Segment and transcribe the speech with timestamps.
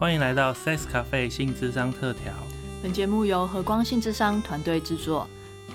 [0.00, 2.32] 欢迎来到 Sex Cafe 性智商特调。
[2.82, 5.28] 本节目由和光性智商团队制作，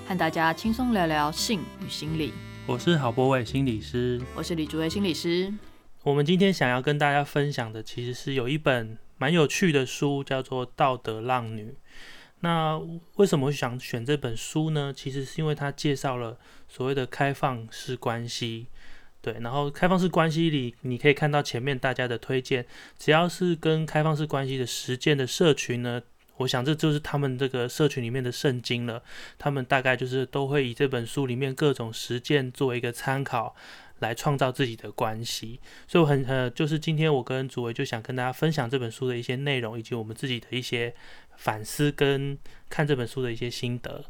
[0.04, 2.32] 和大家轻松聊聊性与心理。
[2.66, 5.54] 我是郝博伟心理师，我是李竹伟心理师。
[6.02, 11.70] 我们今天想要跟大家分享的，其实是有一本蛮有趣的书，叫做《道德浪女》。
[12.40, 12.82] 那
[13.14, 14.92] 为什么想选这本书呢？
[14.92, 18.66] 其实是因为它介绍了所谓的开放式关系。
[19.26, 22.64] 对，然后开放式关系里，你可以看到前面大家的推荐，
[22.96, 26.00] 只要是跟开放式关系的实践的社群呢，
[26.36, 29.02] 我想这就是他们这个社群里面的圣经了。
[29.36, 33.56] 他们大概就是都会以这本书里面各种实践作为一个参考，
[33.98, 35.58] 来创造自己的关系。
[35.88, 40.94] 所以我很呃，就是今天我跟主维就想跟大家分享这本书的一些内容，以及我们自己的一些
[41.36, 42.38] 反思跟
[42.70, 44.04] 看这本书的一些心得。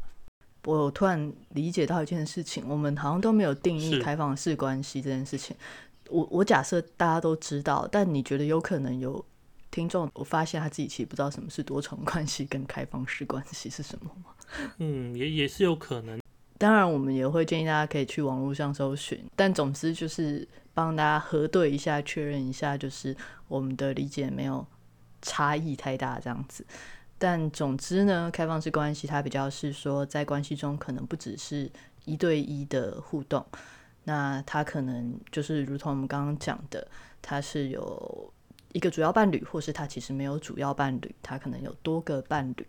[0.75, 5.55] 我突然理解到一件事情，我们好像都没有定义开放式关系这件事情。
[6.09, 9.23] 我我假设大家都知道，但你觉得有可能有
[9.71, 14.31] 听众，我发现他自己其实不知道什么是多重关系跟开放式关系是什么吗？
[14.79, 16.19] 嗯，也也是有可能。
[16.57, 23.15] 当然，我们也会建议大家可以去网络上搜寻，但总之就是帮大家核对一下，确认一下，就是
[23.47, 24.65] 我们的理解没有
[25.21, 26.65] 差异太大这样子。
[27.19, 31.69] 但总之呢，开放式关系它比较是说，在关系中可能不只是
[32.05, 33.45] 一对一的互动，
[34.03, 36.87] 那它可能就是如同我们刚刚讲的，
[37.21, 38.31] 它是有
[38.73, 42.67] 一个主要伴侣，或是它其实没有主要伴侣，它可能有多个伴侣。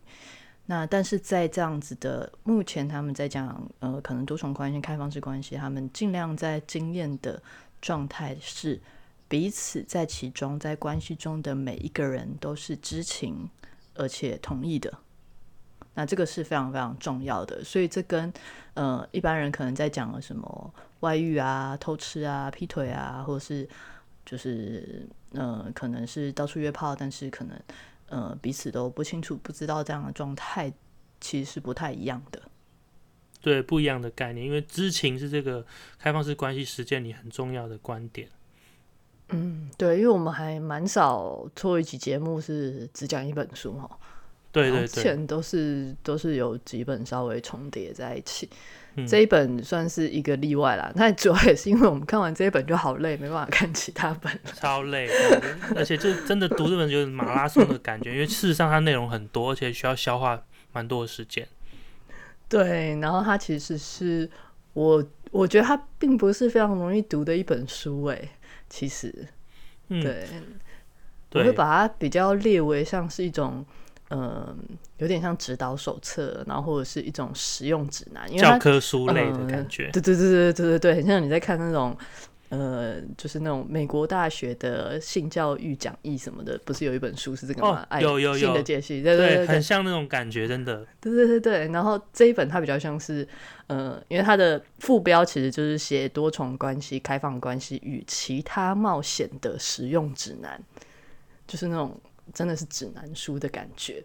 [0.65, 7.43] 那但是在这样子的目前，他们在讲呃，可能多重关系、开放式关系，他们尽量在经验的
[7.81, 8.81] 状态是
[9.29, 13.49] 彼此在其中，在关系中的每一个人都是知情。
[13.99, 14.97] 而且同意的，
[15.95, 17.63] 那这个是非常非常重要的。
[17.63, 18.33] 所以这跟
[18.75, 23.69] 呃一般人可能在讲了什么外遇啊、偷吃啊、劈腿啊，或者是
[24.25, 27.61] 就是呃可能是到处约炮，但是可能
[28.09, 30.73] 呃彼此都不清楚、不知道这样的状态，
[31.21, 32.41] 其实是不太一样的。
[33.41, 35.65] 对，不一样的概念，因为知情是这个
[35.99, 38.29] 开放式关系实践里很重要的观点。
[39.31, 43.89] 嗯，对，因为我们还蛮少做一期节目是只讲一本书哈，
[44.51, 48.49] 对对对，之前都是都是有几本稍微重叠在一起，
[49.07, 50.91] 这一本算是一个例外啦。
[50.95, 55.07] 那主要也是因为我们看完这一本就好累，没办法看其他本，超累，
[55.77, 61.47] 而且就真的读这本就是马拉松的感觉，因为事实上它内容很多，而且需要消化蛮多的时间。
[62.49, 64.31] 对，然后它其实是
[64.73, 68.19] 我我觉得它并不是非常容易读的一本书，哎。
[68.69, 69.13] 其实，
[69.89, 70.27] 对，
[71.33, 73.65] 我会把它比较列为像是一种，
[74.11, 74.57] 嗯，
[74.99, 79.91] 有点像指导手册，然后或者是一种实用指南，教科书类的感觉。
[79.93, 81.97] 对对对对对对对，很像你在看那种，
[82.51, 87.87] 呃，就是那种美国大学的性教育讲义什么的，不是有一本书是这个吗？
[88.01, 90.87] 有有有性的解析，对对对，很像那种感觉，真的。
[91.01, 93.27] 对对对对，然后这一本它比较像是。
[93.69, 100.59] 呃，因为它的副标其实就是写多重关系、开放关系与其他冒险的实用指南，
[101.47, 101.95] 就是那种
[102.33, 104.03] 真的是指南书的感觉。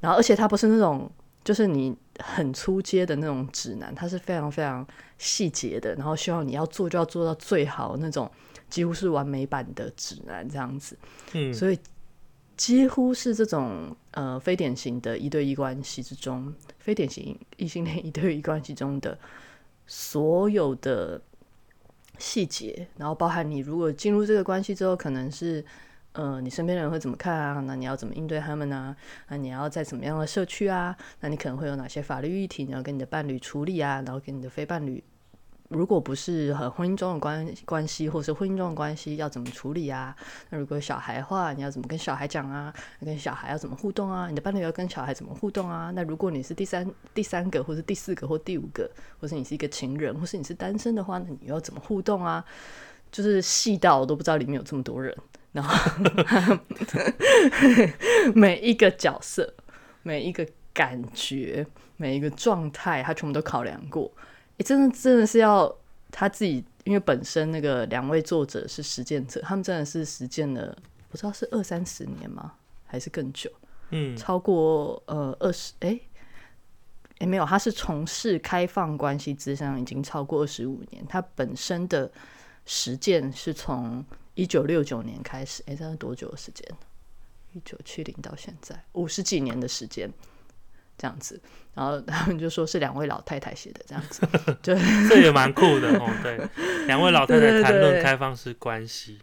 [0.00, 1.12] 然后，而且它不是那种
[1.44, 4.82] 就是你很粗阶的那种指南，它是非常非常
[5.22, 8.30] 细节的，然后希望你要做就要做到最好那种，
[8.68, 10.98] 几乎是完美版的指南这样子。
[11.34, 11.78] 嗯，所以。
[12.54, 19.18] 几乎是这种呃非典型的一对一关系之中，非典型异性恋一对一关系中的
[19.86, 21.20] 所有的
[22.18, 25.64] 细节，然后包含你如果进入这个关系之后，可能是
[26.12, 27.58] 呃你身边的人会怎么看啊？
[27.66, 28.94] 那你要怎么应对他们呢？
[29.28, 30.94] 那你要在怎么样的社区啊？
[31.20, 34.02] 那你可能会有哪些法律议题你要跟你的伴侣处理啊？
[34.06, 35.02] 然后跟你的非伴侣。
[35.72, 40.14] 如果不是和婚姻中的关关系，或是婚姻中的关系，要怎么处理啊？
[40.50, 42.72] 那如果小孩的话，你要怎么跟小孩讲啊？
[43.04, 44.28] 跟小孩要怎么互动啊？
[44.28, 45.90] 你的伴侣要跟小孩怎么互动啊？
[45.94, 52.44] 那如果你是第三第三个，或是第四个，或第五个，或是你是一个情人，或是你是单身的话，那你要怎么互动啊？
[53.10, 55.14] 就是细到我都不知道里面有这么多人，
[55.52, 55.74] 然后
[58.34, 59.54] 每一个角色、
[60.02, 64.10] 每一个感觉、每一个状态，他全部都考量过。
[64.62, 65.74] 真的真的是要
[66.10, 70.76] 他自己，因为本身那个两位作者是实践者，他们真的是实践了，
[71.08, 72.54] 不知道是二三十年吗，
[72.86, 73.50] 还是更久？
[73.90, 75.98] 嗯，超过呃二十哎
[77.18, 82.10] 哎没有，他是从事开放关系之上已经超过二十五年，他本身的
[82.64, 84.04] 实践是从
[84.34, 86.66] 一九六九年开始，哎，这是多久的时间？
[87.52, 90.10] 一九七零到现在五十几年的时间。
[91.02, 91.42] 这样子，
[91.74, 94.24] 然后他们就说是两位老太太写的，这样子，
[94.62, 94.72] 就
[95.08, 96.08] 这也蛮酷的哦。
[96.22, 96.40] 对，
[96.86, 99.18] 两位老太太谈论开放式关系，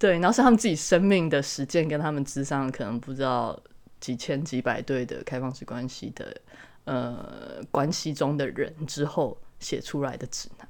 [0.00, 3.56] 对，然后是他们自己生命的实践，跟他们之上可能不知道
[4.00, 6.36] 几千几百对的开放式关系的
[6.82, 10.68] 呃关系中的人之后写出来的指南。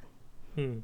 [0.57, 0.83] 嗯，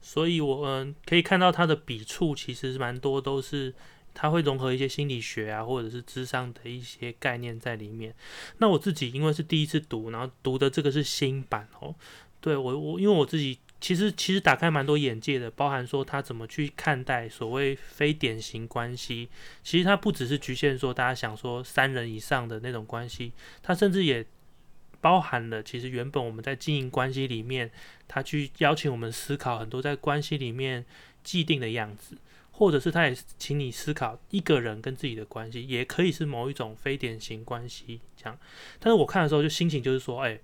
[0.00, 3.74] 所以我嗯可以看到他的笔触其实蛮多都是
[4.14, 8.14] 他会融合一些心理学啊，或者是智商的一些概念在里面。
[8.58, 11.94] 那我自己因为是第一次读，然后读的这个是新版哦，
[12.40, 13.58] 对我我因为我自己。
[13.80, 19.28] 其实其实打开蛮多眼界的，包含说他怎么去看待所谓非典型关系。
[19.62, 23.32] 其实他不只是局限说大家想说三人以上的那种关系，
[23.62, 24.24] 他甚至也
[25.02, 27.70] 包含了其实原本我们在经营关系里面，
[28.08, 30.86] 他去邀请我们思考很多在关系里面
[31.22, 32.16] 既定的样子，
[32.56, 38.38] 或者是他也请你思考一个人跟自己的关系，也可以是某一种非典型关系这样。
[38.80, 40.40] 但是我看的时候就心情就是说，哎。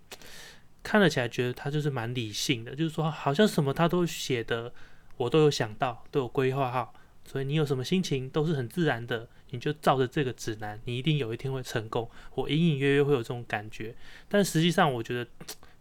[0.83, 4.73] 看了起来觉得他就是蛮理性的，就是说好像什么他都写的，
[5.19, 12.11] 我都有想到，都有规划好，所以你有什么心情都是很自然的，你就照着这个指南，你一定有一天会成功。
[12.35, 13.95] 我隐隐约约会有这种感觉，
[14.27, 15.31] 但实际上我觉得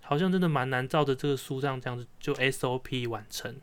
[0.01, 3.55] 好像真的蛮难照着这个书上这样子就 SOP 完成。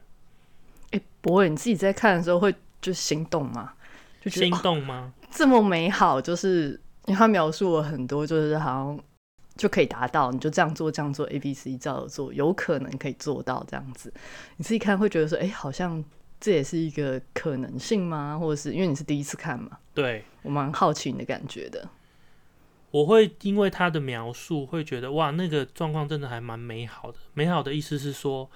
[0.96, 3.75] 哎，不会，你自己在看的时候会就心动吗？
[4.20, 5.12] 就心动吗？
[5.31, 9.00] 这么美好，就是因为他描述了很多，就是好像。
[9.56, 14.12] 就可以达到，你就这样做，这样做，A、B、C 照着做，有可能可以做到这样子。
[14.58, 16.04] 你自己看会觉得说，哎，好像
[16.38, 18.38] 这也是一个可能性吗？
[18.38, 19.78] 或者是因为你是第一次看嘛？
[19.94, 21.88] 对我蛮好奇你的感觉的。
[22.90, 27.16] 我会因为他的描述，会觉得哇，那个状况真的还蛮美好的。
[27.32, 28.50] 美好的意思是说，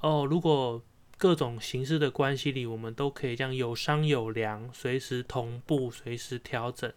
[0.00, 0.80] 哦，如果
[1.18, 6.92] 各种形式的关系里，我们都可以这样有商有量，随时同步，随时调整。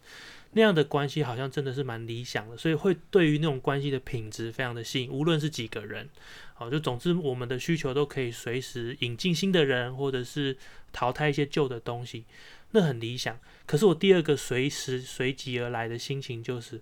[0.52, 5.10] 那样的关系好像真的是蛮理想的，所以会对于那种关系的品质非常的吸引。
[5.10, 6.08] 无论是几个人，
[6.54, 10.56] 好，就总之我们的需求都可以随时引进新的人，或者是
[10.92, 12.24] 淘汰一些旧的东西，
[12.72, 13.38] 那很理想。
[13.64, 16.80] 可是我第二个随时随即而来的心情就是，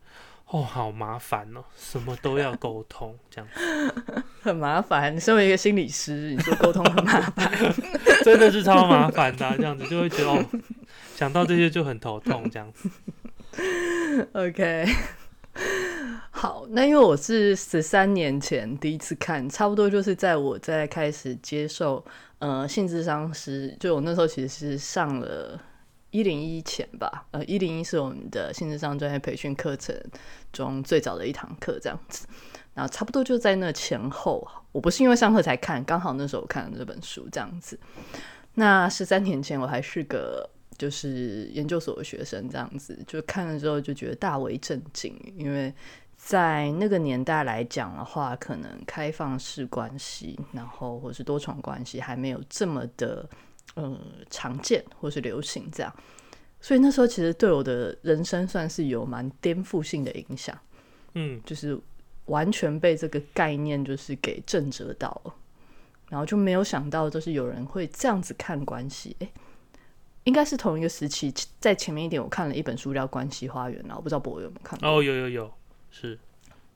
[0.51, 3.95] 哦，好麻烦哦，什么都要沟通，这样子
[4.41, 5.15] 很麻烦。
[5.15, 7.53] 你身为一个心理师，你说沟通很麻烦，
[8.25, 10.45] 真的是超麻烦的，这样子就会觉得哦，
[11.15, 12.89] 想到这些就很头痛，这样子。
[14.33, 14.87] OK，
[16.31, 22.03] 好，那因为我是十三年前第一次看，差不多就是在我在开始接受
[22.39, 25.61] 呃性智商时，就我那时候其实是上了
[26.11, 29.95] 一零一前吧，呃一零一是我们的性智商专业培训课程
[30.53, 32.27] 中最早的一堂课这样子，
[32.75, 37.79] 然后差不多就在那前后，我不是因为上课才看，刚好那时候我看了这本书这样子，
[38.55, 40.49] 那十三年前我还是个。
[40.79, 45.75] 就是研究所的学生这样子，就看了之后就觉得大为震惊，因为
[46.15, 53.29] 在那个年代来讲的话，可能开放式关系，然后或是多重关系还没有这么的
[53.75, 53.99] 呃
[54.31, 55.95] 常见或是流行这样，
[56.61, 60.59] 所以那时候其实对我的人生算是有蛮颠覆性的影响，
[61.15, 61.79] 嗯，就是
[62.27, 65.35] 完全被这个概念就是给震折到了，
[66.09, 69.31] 然后就没有想到就是有人会这样子看关系，诶。
[70.25, 74.87] 应该是同一个时期，在前面一点，我看了一本书叫《关系花园》，然后不知道博有没有看过？
[74.87, 75.51] 哦，有有有，
[75.91, 76.19] 是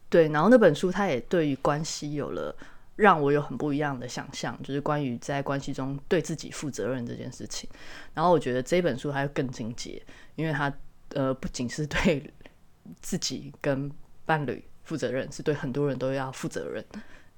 [0.09, 0.27] 对。
[0.29, 2.57] 然后那本书它也对于关系有了
[2.97, 7.69] 让我有很不一样的想象，就是关于在关系中对自己负责任这件事情。
[8.15, 10.03] 然后我觉得这本书它更进阶，
[10.37, 10.73] 因为它
[11.11, 12.33] 呃不仅是对
[13.01, 13.91] 自己跟
[14.25, 16.85] 伴侣负责任，是对很多人都要负责任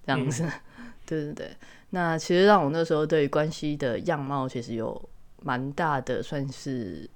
[0.04, 0.42] 这样子。
[1.06, 1.56] 对对对。
[1.90, 5.08] 那其实让我那时候对关系的样貌其实有。
[5.46, 7.06] 蛮大的，算是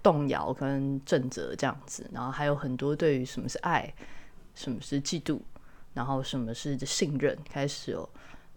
[0.00, 3.92] 动摇跟震折这样子，然后还有很多对于什么是爱，
[4.54, 5.40] 什么是嫉妒，
[5.98, 8.08] 然后什么是信任，开始有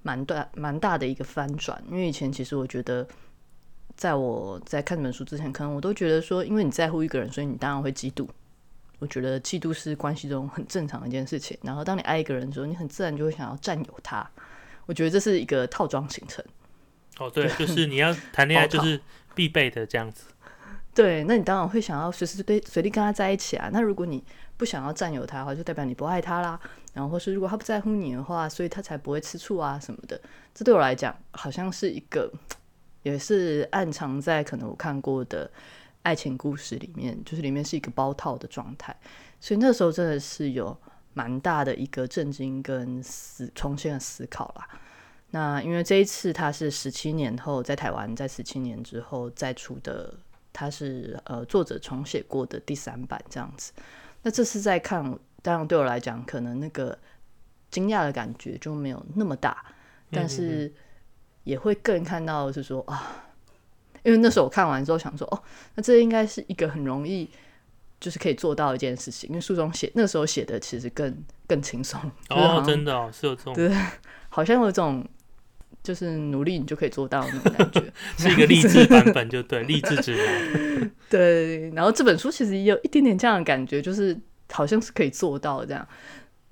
[0.03, 1.83] 蛮大蛮大的一个翻转。
[1.89, 3.07] 因为以前其实我觉得，
[3.97, 8.27] 在我在看这本书之前，可能我都觉得说，因为你在乎一个人，所以你当然会嫉妒。
[8.99, 11.57] 我觉得嫉妒是关系中很正常的一件事情。
[11.63, 14.23] 然后当你爱一个人的时候，你很自然就会想要占有他。
[14.85, 16.45] 我觉得这是一个套装形成。
[17.17, 19.01] 哦，对，就是你要 谈恋爱就是
[19.33, 20.25] 必备的这样子。
[20.93, 23.69] 对，那你当然会想要随时随随地跟他在一起啊。
[23.73, 24.23] 那如果你
[24.61, 26.59] 不想要占有他的话，就代表你不爱他啦。
[26.93, 30.21] 然后或是如果他不在乎你的话，所以他才不会吃醋啊什么的。
[30.53, 32.31] 这对我来讲，好像是一个
[33.01, 35.49] 也是暗藏在可能我看过的
[36.03, 38.95] 爱情故事里面，就是里面是一个包套的状态。
[39.39, 40.77] 所以那时候真的是有
[41.15, 44.69] 蛮大的一个震惊跟思重新的思考啦。
[45.31, 50.13] 那因为这一次他是十七年后在台湾，在十七年之后再出的，
[50.53, 53.71] 他是呃作者重写过的第三版这样子。
[54.23, 55.03] 那这次在看，
[55.41, 56.97] 当然对我来讲，可能那个
[57.69, 59.65] 惊讶的感觉就没有那么大，
[60.11, 60.71] 但是
[61.43, 63.25] 也会更看到是说啊，
[64.03, 65.43] 因为那时候我看完之后想说，哦，
[65.75, 67.29] 那这应该是一个很容易
[67.99, 71.99] 就是可以做到一件事情，因为书中写那时候写的其实更更轻松。
[72.29, 73.75] 哦，真的哦，是有这种，对，
[74.29, 75.05] 好像有这种。
[75.83, 80.91] 就是努力，你就可以做到那种感觉， 是一个励志版本，就对，励志指南。
[81.09, 84.15] 对，然后这本书其实也有一点点这样的感觉，就是
[84.51, 85.87] 好像是可以做到这样。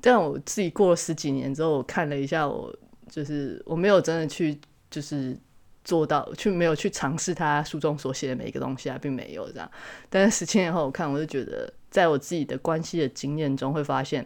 [0.02, 2.76] 但我自己过了十几年之后，我看了一下，我
[3.08, 4.60] 就是我没有真的去
[4.90, 5.38] 就是
[5.84, 9.70] 做到，去没有去尝试他书中所写的每一个东西啊，并没有这样。
[10.10, 14.26] 但是十七年后我看，我就觉得，在我自己的关系的经验中，会发现，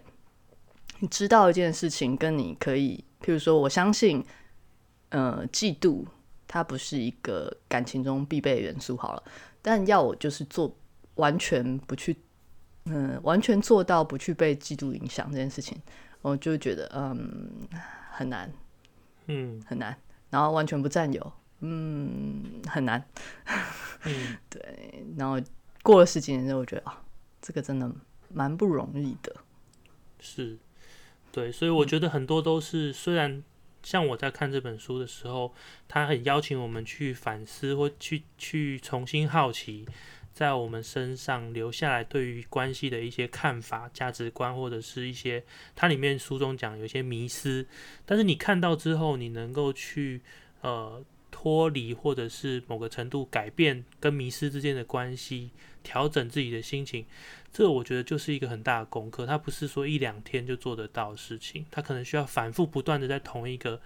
[1.00, 4.24] 你知道一件事情，跟你可以，譬如说，我相信。
[5.13, 6.03] 呃，嫉妒
[6.48, 9.24] 它不是一个感情中必备元素，好了，
[9.62, 10.75] 但要我就是做
[11.15, 12.17] 完全不去，
[12.86, 15.79] 嗯，完全做到不去被嫉妒影响这件事情，
[16.24, 17.67] 我就觉得嗯
[18.12, 18.51] 很难，
[19.27, 19.96] 嗯，很难，
[20.32, 23.05] 然后完全不占有，嗯，很难，
[24.05, 25.39] 嗯， 对，然后
[25.84, 27.03] 过了十几年之后，我觉得啊，
[27.39, 27.88] 这个真的
[28.29, 29.36] 蛮不容易的，
[30.20, 30.58] 是，
[31.32, 33.43] 对，所以我觉得很多都是虽然。
[33.84, 35.54] 像我在看这本书的时候，
[35.88, 39.86] 他很邀请我们去反思或去去重新好奇，
[40.34, 45.44] 在我们身上留下来对于关系的一些看法、价值观，或者是一些
[45.75, 47.68] 它里面书中讲有些迷思。
[48.06, 50.22] 但是你看到之后，你能够去
[50.62, 51.04] 呃
[51.44, 55.50] 脱离，或者是某个程度改变跟迷失之间的关系，
[55.84, 57.06] 调整自己的心情。
[57.52, 63.78] 这我觉得就是一个很大的功课，它不是说一两天就做得到的事情，它可能需要反复不断的在同一个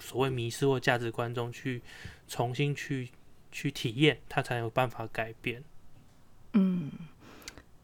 [0.00, 1.80] 所谓迷失或价值观中去
[2.26, 3.08] 重新去
[3.52, 5.62] 去体验，它才有办法改变。
[6.54, 6.90] 嗯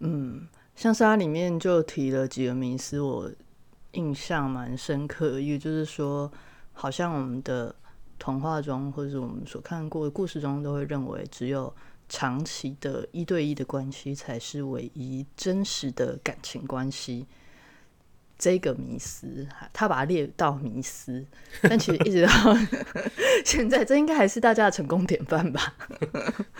[0.00, 3.30] 嗯，像是它里面就提了几个迷失，我
[3.92, 6.30] 印象蛮深刻，也就是说，
[6.72, 7.72] 好像我们的
[8.18, 11.72] 童话中或者是我们所看过的故事中，都会认为只有。
[12.08, 17.26] 长期的一对一的关系才是唯一真实的感情关系，
[18.38, 21.26] 这个迷思，他把它列到迷思，
[21.62, 22.30] 但其实一直到
[23.44, 25.74] 现在，这应该还是大家的成功典范吧？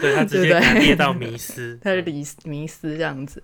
[0.01, 3.41] 对他直接列到迷思， 他是迷迷思这样子。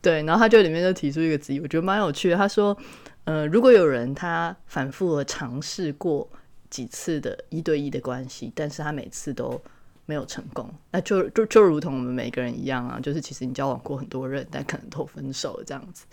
[0.00, 2.36] 对，然后他就里面就提出一个词，我觉得蛮有趣的。
[2.36, 2.78] 他说
[3.24, 6.30] ：“呃，如果有人他反复的尝试过
[6.70, 9.60] 几次的一对一的关系，但是他每次都。”
[10.06, 16.04] 没有成功，那就就就如同我们每个人一样啊，就是其实你交往过很多人，但可能都分手这样子，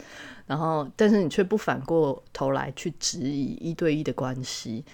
[0.45, 4.85] 然后但是你却不反过头来去质疑一对一的关系，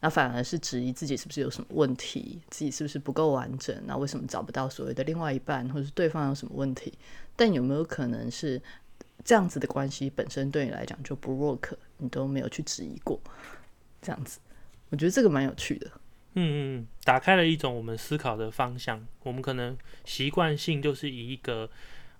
[0.00, 6.94] 那反而是质疑自己是不是有什么问题，自己是不是不够完整，那为什么找不到所谓的另外一半，或者是对方有什么问题？
[7.36, 8.58] 但有没有可能是
[9.22, 13.20] 这样子的关系本身对你来讲就不 work，你都没有去质疑过，
[14.00, 14.38] 这样子，
[14.90, 15.90] 我觉得这个蛮有趣的。
[16.34, 19.06] 嗯嗯，打开了一种我们思考的方向。
[19.22, 21.68] 我们可能习惯性就是以一个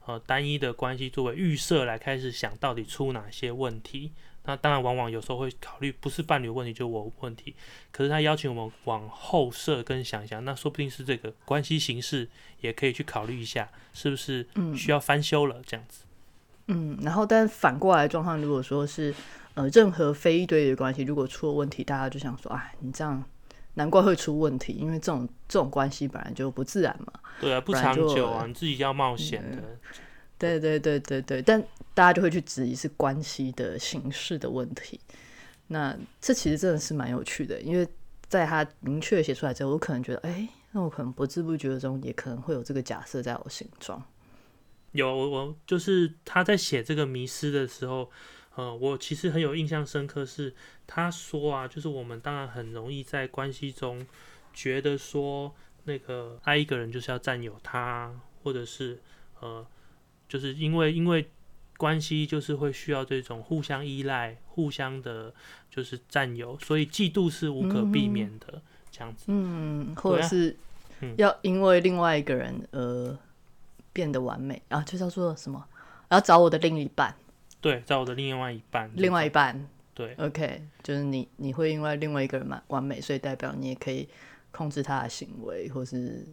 [0.07, 4.13] 呃单一的关系作为预设来开始想到底出哪些问题。
[4.49, 7.53] 那当然，往往有时候会考虑不是伴侣问题就我问题。
[7.91, 12.29] 可是他邀请我们往后设跟想想，那说不定是这个关系形式
[12.61, 14.47] 也可以去考虑一下，是不是
[14.77, 16.05] 需要翻修了这样子。
[16.69, 19.13] 嗯，然后但反过来状况，如果说是
[19.57, 23.25] 呃任何非一对一的关系，如果出了问题，大家就想说，哎，你这样。
[23.79, 27.13] 难怪会出问题，因为这种这种关系本来就不自然嘛。
[27.39, 29.63] 对啊，不长久啊，你自己要冒险的。
[30.39, 34.99] 对对对对对，但大家就会去质疑是关系的形式的问题。
[35.67, 37.87] 那这其实真的是蛮有趣的，因为
[38.29, 44.03] 在他明确写出来之后，我可能觉得，哎，那我可能不知不觉中也可能会有这个假设在我心中。
[44.93, 48.11] 有我我就是他在写这个迷失的时候。
[48.57, 50.55] 呃，我其实很有印象深刻，是
[50.87, 54.07] 他说啊，就是我们当然很容易在关系中
[54.55, 58.99] 觉得说，那个爱一个人就是要占有他，或者是
[59.41, 59.65] 呃，
[60.27, 61.29] 就是因为因为
[61.77, 65.35] 关系就是会需要这种互相依赖、互相的，
[65.71, 69.27] 就是占有，所以嫉妒是无可避免的这样子。
[69.27, 70.57] 嗯，或者是
[71.19, 73.19] 要因为另外一个人而
[73.93, 75.63] 变得完美啊，就叫做什么？
[76.09, 77.15] 要找我的另一半。
[77.61, 84.09] 对，在我的另外一半，另外一半，对，OK，就是你，你会因为另外一个人蛮完美，所以代表你也可以
[84.53, 86.27] 控制他的行为，或是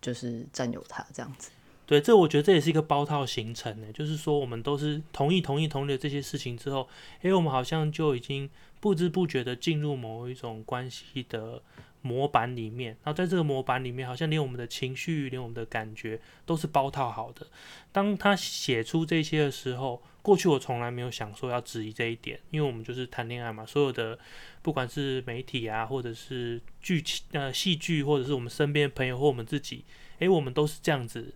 [0.00, 1.50] 就是占有他这样子。
[1.84, 6.88] 对，这我觉得这也是一个包套形成的，就是说我们都是同意、同意、同意的这些事情之后，
[7.20, 8.48] 哎，我们好像就已经
[8.80, 11.60] 不知不觉的进入某一种关系的
[12.00, 17.46] 模板里面，然后在这个模板里面，好像连我们的情绪、连我们的感觉都是包套好的。
[17.90, 24.18] 当他写出这些的时候，过去我从来没有想说要质疑这一点，因为我们就是谈恋爱嘛，所有的
[24.62, 29.84] 不管是媒体啊，或者是剧情呃戏剧，或者是我们身边的朋友或我们自己，
[30.20, 31.34] 诶，我们都是这样子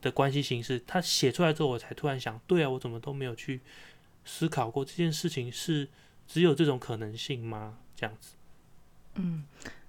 [0.00, 0.82] 的关系形式。
[0.86, 3.60] 他写出来之后，我才突然想，对啊，我怎么都没有去
[4.24, 5.88] 思考过这件事情是
[6.26, 7.78] 只有这种可能性吗？
[7.94, 8.34] 这样子，
[9.14, 9.44] 嗯。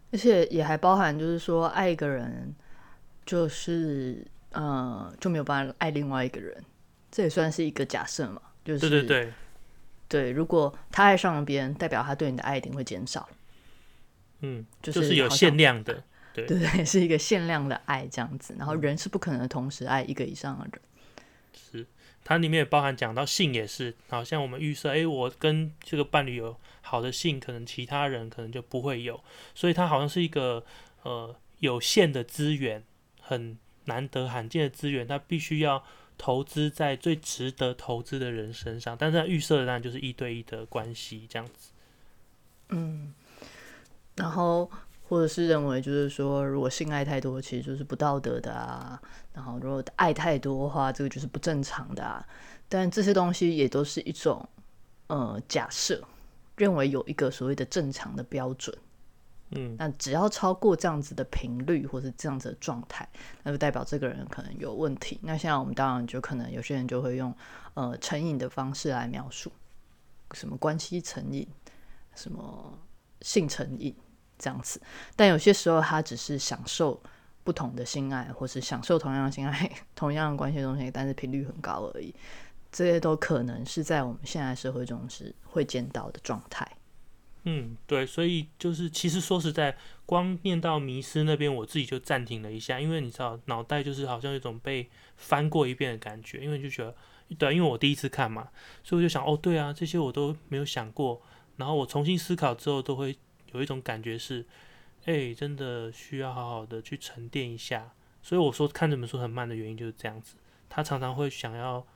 [0.10, 2.55] 而且也还包含，就是说爱一个人，
[3.25, 6.63] 就是呃就没有办法爱另外一个人，
[7.12, 8.42] 这也算是一个假设嘛。
[8.66, 9.34] 就是对对对，
[10.08, 13.28] 对，如果他爱上了别人，代表他对你的爱一定会减少。
[14.42, 18.56] 嗯，就是有限量的，对对 对，是一个限量的爱这样子。
[18.58, 20.82] 然后人是不可能同时爱一个以上的人。
[21.54, 21.86] 是。
[22.24, 29.24] 它里面也包含讲到性也是，好像我们预设，诶，我跟这个伴侣有好的性，可能其他人可能就不会有，
[29.56, 30.66] 所以它好像是一个
[31.04, 32.84] 呃有限的资源，
[33.22, 35.82] 很难得罕见的资源，它必须要
[36.17, 41.71] 投资在最值得投资的人身上，但是它预设的当然就是一对一的关系这样子。
[42.69, 43.13] 嗯，
[44.15, 44.69] 然后。
[45.09, 49.01] 或者是认为，就是说，如果性爱太多，其实就是不道德的啊。
[49.31, 52.21] 然后，如果爱太多的话，这个就是不正常的啊。
[52.67, 54.45] 但这些东西也都是一种
[55.07, 56.03] 呃假设，
[56.57, 58.77] 认为有一个所谓的正常的标准。
[59.51, 63.08] 嗯，那只要超过这样子的频率，或是这样子的状态，
[63.44, 65.20] 那就代表这个人可能有问题。
[65.24, 67.34] 那现在我们当然就可能有些人就会用
[67.74, 69.51] 呃成瘾的方式来描述，
[70.34, 71.48] 什么关系成瘾，
[72.16, 72.77] 什么
[73.22, 73.96] 性成瘾。
[74.39, 74.80] 这样子，
[75.16, 77.01] 但有些时候他只是享受
[77.44, 82.13] 不同的性爱，或是享受同样的性爱、 同样的关系的东西，但是频率很高而已。
[82.72, 86.72] 这些都可能是在我们现在社会中是会见到的状态。
[87.50, 96.96] 嗯，对，所以就是其实说实在，光念到迷失那边，我自己就暂停了一下，因为你知道，脑袋就是好像有种被翻过一遍的感觉，因为就觉得，
[97.38, 98.50] 对，因为我第一次看嘛，
[98.84, 101.22] 所以我就想，哦，对啊，这些我都没有想过，
[101.56, 103.18] 然后我重新思考之后，都会。
[103.54, 104.46] 有一种感觉是，
[105.06, 107.94] 哎，真的需要好好的去沉淀一下。
[108.22, 110.36] 所以我说看这本书很慢的原因就是这样子，
[110.67, 111.88] 他常常会想要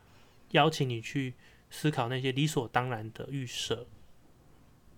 [0.52, 1.34] 邀请你去
[1.70, 3.86] 思考那些理所当然的预设。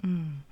[0.04, 0.44] 嗯，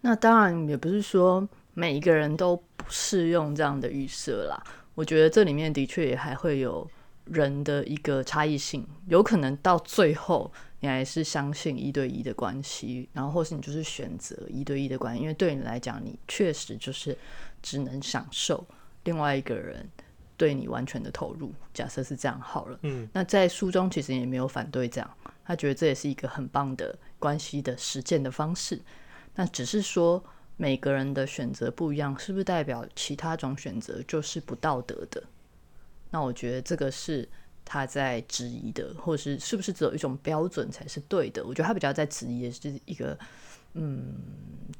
[0.00, 4.62] 那当然也不是说每一个人都不适用这样的预设啦。
[4.94, 6.88] 我觉得这里面的确也还会有
[7.24, 10.52] 人的一个差异性，有可能到最后。
[10.82, 17.14] 你还是相信一对一的关系，然后或是你就是选择一对一的关系，因为对你来讲，你确实就是
[17.60, 18.66] 只能享受
[19.04, 19.86] 另外一个人
[20.38, 21.52] 对你完全的投入。
[21.74, 25.10] 假设是这样好了，嗯，那在书中其实也没有反对这样，
[25.44, 28.80] 他觉得这也是一个很棒的关系的实践的方式。
[29.34, 30.22] 那只是说
[30.56, 35.22] 每个人的选择不一样，是不是代表其他种选择就是不道德的？
[36.10, 37.28] 那我觉得这个是。
[37.62, 41.44] 他在质疑的，或是是不是只有一种标准才是对的？
[41.44, 43.16] 我觉得他比较在质疑的是一个
[43.74, 44.16] 嗯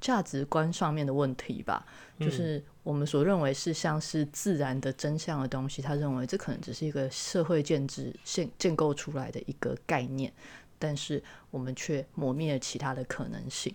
[0.01, 1.87] 价值观上面的问题吧。
[2.19, 10.33] 就是我们所认为是像是自然的真相的东西，他认为这可能只是一个社会建制建建构出来的一个概念，
[10.77, 13.73] 但是我们却磨灭了其他的可能性。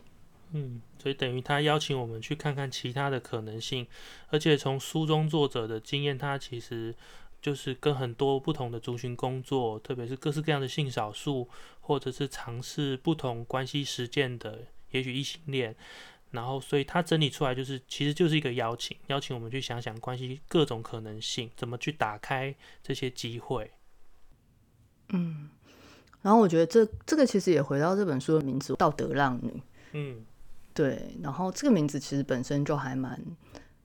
[0.55, 3.85] 嗯，所以等于他邀请我们去看看其他的可能性，
[4.29, 6.95] 而且从书中作者的经验，他其实。
[7.41, 11.47] 就是跟很多不同的族群工作，特别是各式各样的性少数，
[11.79, 15.75] 或者是尝试不同关系实践的，也许异性恋，
[16.31, 23.69] 然后所以他整理出来就是，其实就是一个邀请，邀请我们去想想关系各种可能性，怎么去打开这些机会。
[25.09, 25.51] 嗯，
[26.23, 29.49] 然后我觉得这这个其实也回到这本书的名字《道德浪女》。
[29.91, 30.25] 嗯，
[30.75, 33.19] 对，然后这个名字其实本身就还蛮。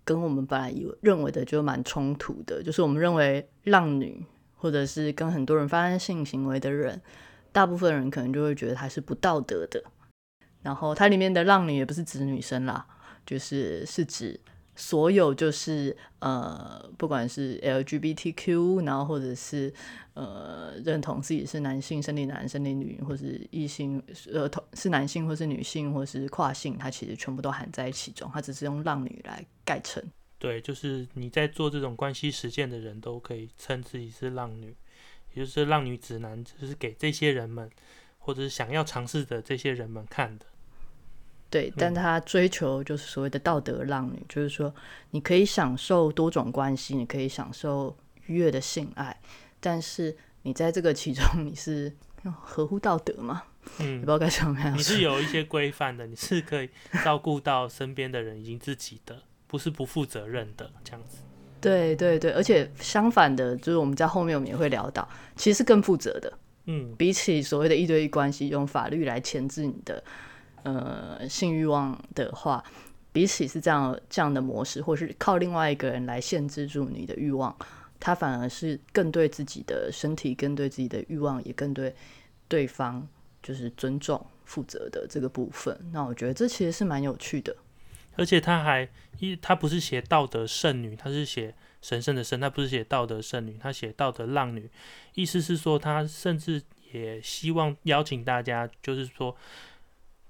[0.03, 4.27] 跟我们本来以为认为的就蛮冲突的，就是我们认为浪女，
[4.57, 7.01] 或者是跟很多人发生性行为的人，
[7.53, 9.81] 大部分人可能就会觉得她是不道德的。
[10.63, 12.85] 然后它里面的浪女也不是指女生啦，
[13.25, 14.41] 就是是指。
[14.81, 19.71] 所有就是呃，不管是 LGBTQ，然后或者是
[20.15, 30.03] 呃认同自己是男性、生理男、生理女，或是异性呃同是男性或是女性或是跨性，它其实全部都含在其中，它只是用浪女来概称。
[30.39, 34.75] 对，就是你在做这种关系实践的人都可以称自己是浪女，
[35.35, 37.71] 也就是浪女指南，就是给这些人们
[38.19, 40.47] 或者是想要尝试的这些人们看的。
[41.51, 44.73] 对，但他追求就是所谓的道德浪女，就是说
[45.11, 47.95] 你可以享受多种关系，你可以享受
[48.27, 49.15] 愉悦的性爱，
[49.59, 51.93] 但是你在这个其中你是
[52.41, 53.43] 合乎道德吗？
[53.79, 54.77] 嗯，也不知道该怎么样。
[54.77, 56.71] 你是有一些规范的，你是可以
[57.05, 59.23] 照顾到身边的人，以及自己的。
[59.47, 61.19] 不是不负责任的这样子。
[61.61, 66.33] 对对对，而且相反的，就是我们在后面我们也会聊到，其实是更负责的。
[66.67, 70.01] 嗯，比起所谓的一对一关系，用法律来牵制你的
[70.65, 72.63] 呃性欲望的话，
[73.13, 77.55] 比起是这样这样的模式，或是靠另外一个人来限制住你的欲望，
[77.99, 81.95] 他反而是更对自己的身体、更对自己的欲望，也更对
[82.49, 83.07] 对方
[83.43, 85.79] 就是尊重、负责的这个部分。
[85.93, 87.57] 那我觉得这其实是蛮有趣的。
[88.17, 88.87] 而且他还
[89.19, 94.69] 一，他不是写道德圣女，他是写神圣的圣，他不是写道德圣女，他写道德浪女，
[95.15, 96.61] 意思是说他甚至
[96.93, 99.35] 也希望邀请大家，就是说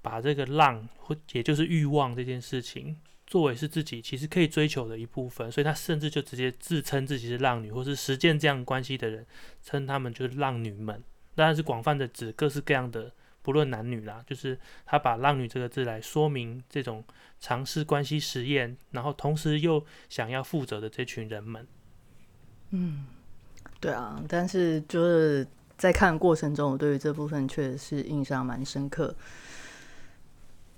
[0.01, 9.25] 把这个浪或也就是欲望这件事情作为是自己其实可以追求的一部分，所以他甚至就直接自称自己是浪女，或是实践这样关系的人，
[9.63, 11.03] 称他们就是浪女们，
[11.35, 13.11] 当然是广泛的指各式各样的。
[13.43, 17.03] 不论男女啦，就是他把“浪女”这个字来说明这种
[17.39, 21.67] 尝试关系实验，然后同时又想要负责的这群人们。
[22.69, 23.07] 嗯，
[23.79, 29.15] 对啊，但是就是在看过程中，我对于这部分确实是印象蛮深刻。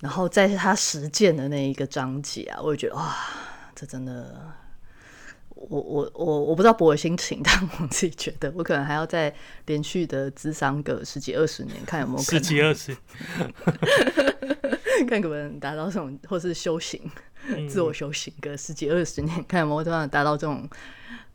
[0.04, 3.16] 然后在他实践的那一个章节啊，我也觉得哇，
[3.74, 4.52] 这真的。
[5.56, 9.34] 我我我我不知道博的心情， 但我自己觉得，我可能还要再
[9.68, 12.94] 连续的智商个十几二十年，看有没有十几二十，
[15.08, 17.00] 看可不能达到这种，或是修行，
[17.70, 20.70] 自我修行个十几二十年，看有没有办法达到这种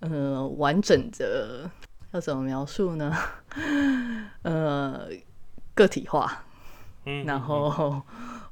[0.01, 1.71] 呃完整的，
[2.11, 3.17] 要怎么描述呢？
[4.43, 5.09] 呃，
[5.75, 6.45] 个体化，
[7.07, 8.03] 嗯，然后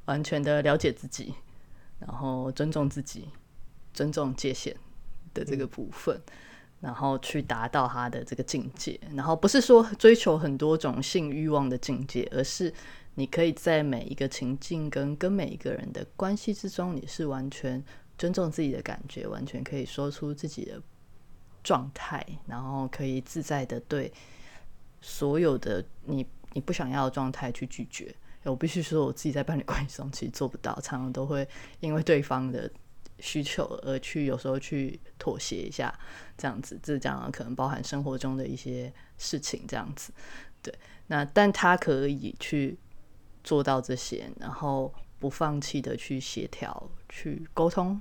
[0.06, 1.34] 完全的了解自己，
[2.00, 3.28] 然后尊重自己，
[3.92, 4.76] 尊重界限。
[5.34, 6.18] 的这个部分，
[6.80, 12.72] 然后去达到他的这个境界，然后不是说追求很多种性欲望的境界，而是
[13.16, 17.84] 你可以在每一个情境跟跟每一个人的关系之中，你是完全
[18.16, 20.80] 尊重自己的感觉，完全可以说出自己的
[21.62, 24.10] 状态，然后可以自在的对
[25.02, 28.14] 所有的你你不想要的状态去拒绝。
[28.50, 31.48] 我必须说，我自己在伴侣关系中其实做不到，常常都会
[31.80, 32.70] 因为对方的。
[33.18, 35.98] 需求而去，有时候去妥协一下，
[36.36, 40.12] 这样子，这讲可能包含生活中的一些事情，这样子，
[40.60, 40.74] 对。
[41.06, 42.78] 那但他可以去
[43.42, 47.98] 做到这些，然后不放弃的去协调、去沟通，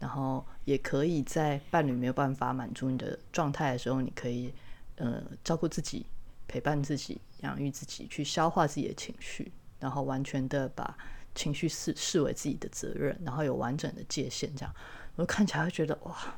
[0.00, 4.52] 然后也可以在伴侣没有办法满足你的状态的时候，你可以
[4.96, 6.04] 呃照顾自己、
[6.48, 10.96] 陪伴自己、养育自己，去消化自己的情绪，然后完全的把。
[11.34, 14.74] 情绪视视为自己的责任，然后有完整的界限，这样
[15.14, 16.34] 我看起来会觉得哇，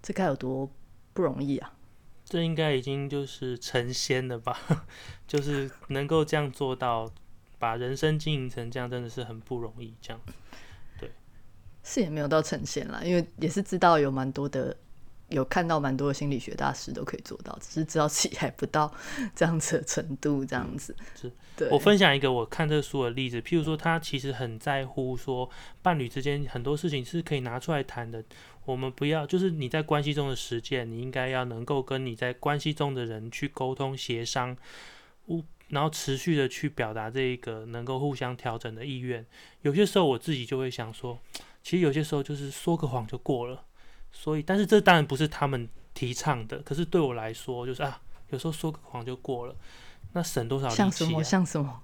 [0.00, 0.70] 这该有多
[1.12, 1.74] 不容易啊！
[2.24, 4.56] 这应该已经就是成仙了吧？
[5.26, 7.10] 就是能够这样做到，
[7.58, 9.96] 把人生经营成这样，真的是很不容易。
[10.00, 10.20] 这样，
[11.00, 11.10] 对，
[11.82, 14.76] 是也没有到成仙啦，因为也是知道有蛮多的。
[15.28, 18.92] 有看到蛮多的心理学大师都可以做到，只是知道自己还不到
[19.34, 20.94] 这样子的程度，这样子。
[21.20, 21.68] 是，对。
[21.70, 25.50] 我分享一个我看这个书的例子，譬如说，他其实很在乎说
[25.82, 28.22] 伴侣之间很多事情是可以拿出来谈的。
[28.64, 34.56] 我们不要，就是你在关系中的实践，你应该要能够跟你在关系中的人去沟通协商，
[35.68, 39.26] 然后持续的去表达这一个能够互相调整的意愿。
[39.62, 41.18] 有些时候我自己就会想说，
[41.62, 43.64] 其实有些时候就是说个谎就过了。
[44.18, 46.58] 所以，但是这当然不是他们提倡的。
[46.60, 48.00] 可是对我来说，就是啊，
[48.30, 49.54] 有时候说个谎就过了，
[50.14, 50.76] 那省多少力气？
[50.76, 51.22] 像什么？
[51.22, 51.82] 像什么？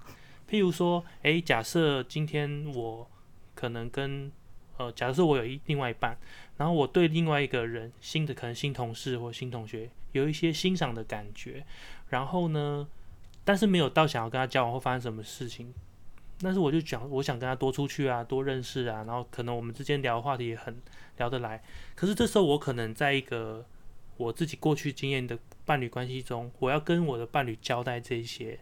[0.49, 3.07] 譬如说，诶，假设今天我
[3.53, 4.31] 可能跟
[4.77, 6.17] 呃，假设我有一另外一半，
[6.57, 11.63] 然后我对另外一个人新的可能新同事或新同学有一些欣赏的感觉，
[12.09, 12.87] 然后呢，
[13.45, 15.71] 但是没有到想要跟他交往或发生什么事情。
[16.39, 20.81] 但是我就讲，我想跟他多出去啊，多认识啊，然后可能我们之间聊的话题也很
[21.17, 21.63] 聊得来。
[21.95, 23.65] 可是这时候我可能在一个
[24.17, 28.59] 我自己过去经验的伴侣关系中，我要跟我的伴侣交代这些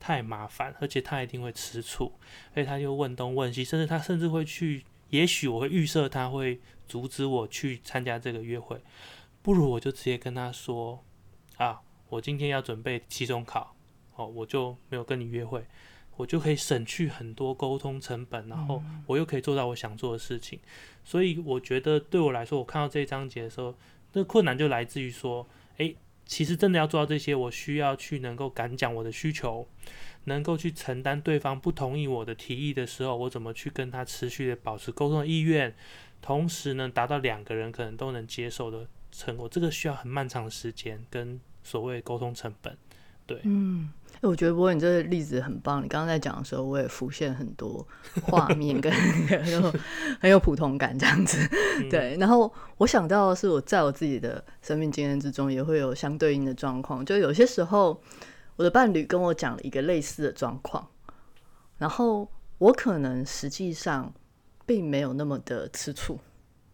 [0.00, 2.12] 太麻烦，而且他一定会吃醋，
[2.52, 8.82] 所以他就问东问西，甚至他甚至会去，也许我会预设他会阻止我去参加这个约会，
[9.42, 11.04] 不如我就直接跟他说
[11.56, 13.76] 啊，我今天要准备期中考，
[14.16, 15.64] 哦，我就没有跟你约会。
[16.16, 20.58] 我就可以省去很多沟通成本，然后我又可以做到我想做的事情。
[21.04, 23.74] 所以我觉得对我来说，我看到这一章节的时候，
[24.12, 25.48] 那困难就来自于说，
[25.78, 25.96] 诶，
[26.26, 29.66] 其实真的要做到这些，我需要去能够敢讲我的需求，
[30.24, 35.74] 能够去承担对方不同意我的提议的时候，我怎么去跟他持续的保持沟通的意愿，
[36.20, 39.48] 同时呢，达到两个人可能都能接受的成果。
[39.48, 42.76] 这个需要很漫长的时间跟所谓沟通成本。
[43.26, 45.82] 对，嗯，哎我觉得不过你这个例子很棒。
[45.82, 47.86] 你刚刚在讲的时候，我也浮现很多
[48.22, 48.92] 画面跟
[49.28, 49.74] 很有
[50.20, 51.38] 很有普通感这样子。
[51.78, 57.04] 嗯对，然后我想到的是，我在我自己的生命经验之中，也会有相对应的状况。
[57.04, 58.00] 就有些时候，
[58.56, 60.86] 我的伴侣跟我讲了一个类似的状况，
[61.78, 64.12] 然后我可能实际上
[64.66, 66.18] 并没有那么的吃醋。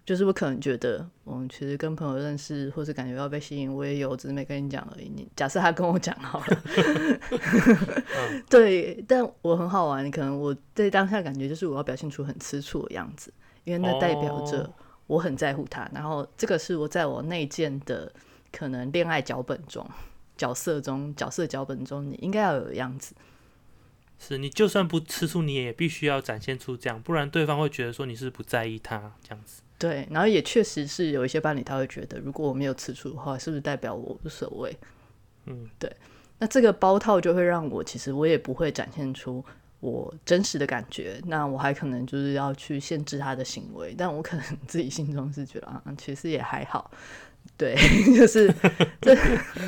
[0.09, 5.13] 就是我可能觉得，嗯，其实跟朋友认识，或是感觉要被吸引，我也有，只是没跟你讲而已。
[5.15, 6.63] 你假设他跟我讲好了，
[8.49, 13.31] 对，但我很好玩，可能我对当下感觉就是我要表现出很吃醋的样子，
[13.65, 14.75] 因为那代表着哦
[15.09, 18.11] 我很在乎他，然后这个是我在我内建的
[18.51, 19.87] 可能恋爱脚本中、
[20.39, 23.15] 角色中、角色脚本中，你应该要有的样子。
[24.19, 29.61] 是你就算不吃醋，你也必须要展现出这样，不然对方会觉得说你是不在意他这样子。
[29.79, 34.77] 对，然后也确实是有一些伴侣他会觉得，如果我没有吃醋的话，是不是代表我无所谓？
[35.47, 35.91] 嗯，对。
[36.41, 39.45] 那这个包套就会让我，其实我也不会展现出
[39.81, 46.91] 我真实的感觉，那我还可能就是要去限制他的行为，但我可能 自己心中是觉得啊，其实也还好。
[47.57, 47.75] 对，
[48.17, 48.53] 就是
[49.01, 49.17] 这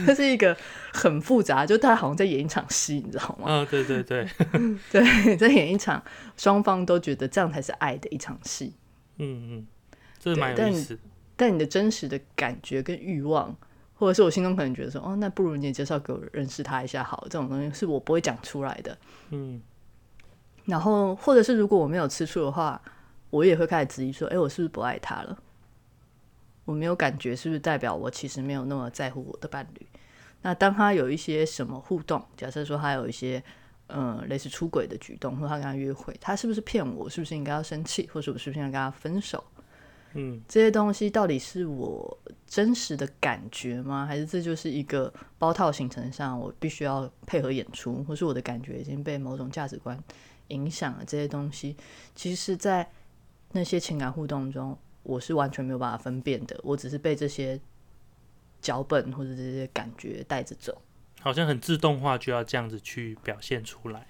[0.07, 0.57] 这是一个
[0.93, 3.47] 很复杂，就他好像在演一场戏，你知道吗？
[3.49, 4.29] 嗯，对对对，
[4.93, 6.03] 对，在演一场
[6.37, 8.75] 双方都觉得这样才是爱的一场戏。
[9.19, 9.67] 嗯嗯，
[10.21, 11.01] 这对蛮有但意思的。
[11.35, 13.57] 但你的真实的感觉跟欲望，
[13.95, 18.97] 或者是我心中可能觉得说，哦，那不如你也介绍给我认识他一下好，这种东西是我不会讲出来的。
[19.31, 19.61] 嗯
[20.67, 22.81] 然后，或者是如果我没有吃醋的话，
[23.31, 25.37] 我也会开始质疑说，哎，我是不是不爱他了？
[26.67, 29.87] 我没有感觉，是不是代表我其实没有那么在乎我的伴侣？
[30.43, 33.43] 那当他有一些什么互动，假设说他有一些
[33.89, 37.09] 嗯类似出轨的举动，或他跟他约会，他是不是骗我？
[37.09, 39.43] 是不是应该要生气，或者我是不是应该跟他分手？
[40.15, 44.05] 嗯这些东西到底是我真实的感觉吗？
[44.05, 49.97] 还是这就是一个包套行程上我必须要配合演出，或是我的感觉已经被某种价值观
[50.49, 51.05] 影响了？
[51.05, 51.77] 这些东西
[52.15, 52.91] 其实是在
[53.53, 56.59] 那些情感互动中，我是完全没有办法分辨的。
[56.65, 57.61] 我只是被这些
[58.61, 60.83] 脚本或者这些感觉带着走。
[61.21, 64.09] 好像很自动化就要这样子去表现出来。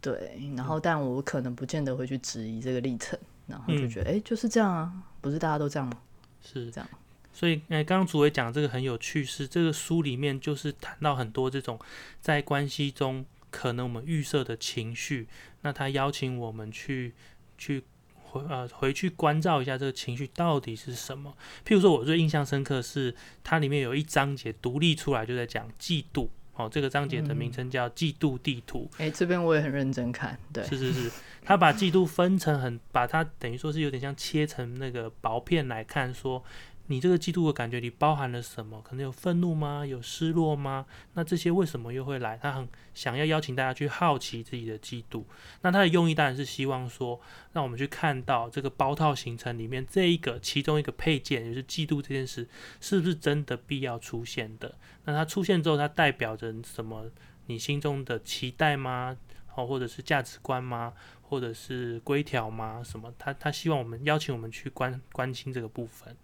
[0.00, 3.18] 对，然后但我可能不见得会去质疑这个历程，
[3.50, 5.98] 然后就嗯觉得，哎、就是这样啊，不是大家都这样吗？
[6.42, 6.88] 是这样。
[7.32, 11.78] 所以，哎、刚刚主委讲这个很有趣，是这个书里面就是谈到很多这种
[12.20, 15.28] 在关系中可能我们预设的情绪，
[15.62, 17.14] 那他邀请我们去
[17.56, 17.84] 去
[18.14, 21.36] 回呃回去关照一下这个情绪到底是什么。
[21.64, 28.90] 譬如说，我最印象深刻是它里面有一章节独立出来就在讲嫉妒，哦，这个章节的名称叫《季度地图》。
[29.02, 31.10] 哎、这边我也很认真看，对，是是是，
[31.44, 36.42] 他把季度分成很，把它等于说是有点像切成那个薄片来看，说
[36.90, 38.82] 你这个嫉妒的感觉里包含了什么？
[38.82, 39.86] 可能有愤怒吗？
[39.86, 40.84] 有失落吗？
[41.14, 42.36] 那这些为什么又会来？
[42.36, 45.22] 他很想要邀请大家去好奇自己的嫉妒。
[45.62, 47.20] 那他的用意当然是希望说，
[47.52, 52.48] 让我们去看到这个包套形成里面这一个其中一个配件，也就是嫉妒这件事，
[52.80, 54.74] 是不是真的必要出现的？
[55.04, 57.08] 那它出现之后，它代表着什么？
[57.46, 59.16] 你心中的期待吗？
[59.54, 60.92] 哦，或者是价值观吗？
[61.22, 62.82] 或者是规条吗？
[62.84, 63.14] 什么？
[63.16, 66.16] 他他希望我们邀请我们去关关心这个部分。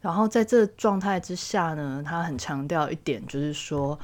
[0.00, 3.98] 然后在这状态之下呢，他很强调一点，就是说，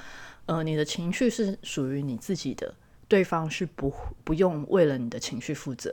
[0.46, 2.72] 呃，你的情绪是属于你自己的，
[3.08, 5.92] 对方是不不用为了你的情绪负责，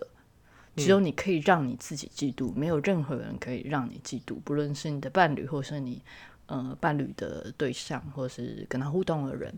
[0.75, 6.03] 只有你可以让你自己嫉妒，没有任何人可以让你嫉妒，不论是你的伴侣，或是你
[6.45, 9.57] 呃伴侣的对象，或是跟他互动的人，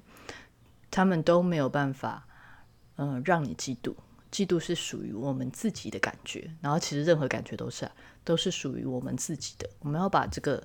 [0.89, 2.25] 他们都没有办法，
[2.95, 3.93] 呃，让你嫉妒。
[4.31, 7.91] 嫉妒是属于我们自己的感觉，然后其实任何感觉都是啊、
[8.23, 9.69] 都是属于我们自己的。
[9.79, 10.61] 我们要把这个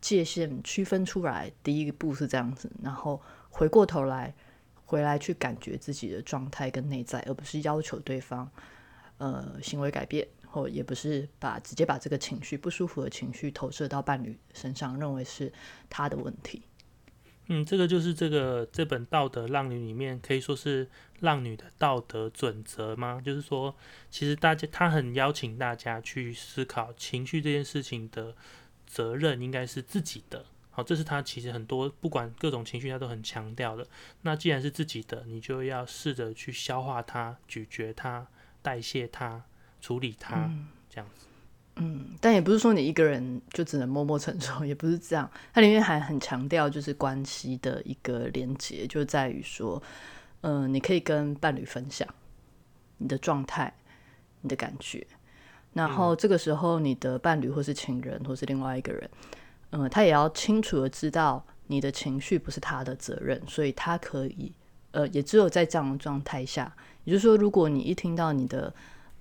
[0.00, 1.50] 界限区分出来。
[1.62, 4.34] 第一步是这样子，然后回过头来，
[4.84, 8.50] 回来去感觉自己的状态跟内在，而不是要求对方
[9.18, 15.52] 呃行为改变，或也不是把直接把这个情绪不舒服的情绪投射到伴侣身上，认为是
[15.88, 16.62] 他的问题。
[17.46, 20.88] 嗯，这个就是这个这本《道德浪女》里面可以说是
[21.20, 23.20] 浪女的道德准则吗？
[23.22, 23.74] 就是说，
[24.10, 28.34] 其实大家他很邀请大家去思考情绪这件事情的
[28.86, 30.46] 责任应该是自己的。
[30.70, 33.86] 好，这是他其实很多不管各种情绪，他都很强调的。
[34.22, 38.26] 那既然是自己的，你就要试着去消化它、咀嚼它、
[38.62, 39.44] 代谢它、
[39.80, 40.50] 处理它，
[40.88, 41.26] 这样子。
[41.76, 45.28] 嗯，但也不是说你一个人就只能默默承受，也不是这样。
[45.52, 49.82] 它里面还很强调就是关系的一个连接，就在于说，
[50.42, 52.06] 嗯、你可以跟伴侣分享
[52.98, 53.74] 你的状态、
[54.42, 55.04] 你的感觉，
[55.72, 59.10] 然后这个时候你的伴侣或是情人或是另外一个人，
[59.70, 64.52] 嗯、他也要清楚的知道你的情绪不是他的责任，所以他可以，
[64.92, 68.72] 呃，也只有在这样的状态下，也就是说，如果你一听到你的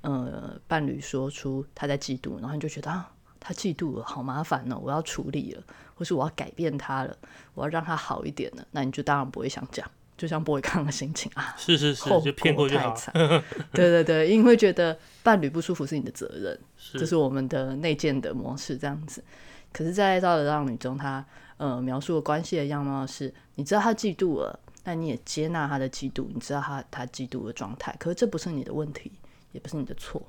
[0.03, 5.63] 呃伴侣说出他在嫉妒，然后你就觉得啊，他嫉妒了，好麻烦哦，我要处理了，
[5.95, 7.17] 或是我要改变他了，
[7.55, 12.95] 我要让他好一点了，那你就当然不会想讲，就像波伟康的心情啊，是是是，后就骗过就好太。
[12.95, 13.13] 惨，
[13.73, 16.59] 对对对，因为觉得伴侣不舒服是你的责任，
[16.93, 19.23] 这是是我们的内建的模式，这样子。
[19.71, 21.25] 可是，在《道德浪女》中，他
[21.57, 29.11] 呃描述的关系的样貌是，你知道他嫉妒了，那你也接纳他的嫉妒，你知道他他嫉妒的状态，可是这不是你的问题，
[29.53, 30.21] 也不是你的错。